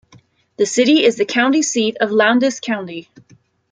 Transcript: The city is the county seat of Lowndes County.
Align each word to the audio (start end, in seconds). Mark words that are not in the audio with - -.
The 0.57 0.65
city 0.65 1.03
is 1.05 1.17
the 1.17 1.25
county 1.25 1.61
seat 1.61 1.95
of 1.99 2.09
Lowndes 2.09 2.59
County. 2.59 3.07